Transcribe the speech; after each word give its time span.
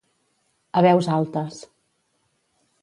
A 0.81 0.83
veus 0.85 1.11
altes. 1.19 1.61